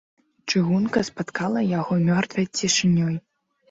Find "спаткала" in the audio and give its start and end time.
1.11-1.61